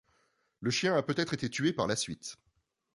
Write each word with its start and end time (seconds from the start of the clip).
Le 0.61 0.71
chien 0.71 0.95
a 0.97 1.03
peut-être 1.03 1.35
été 1.35 1.47
tué 1.47 1.73
par 1.73 1.85
la 1.85 1.95
suite. 1.95 2.39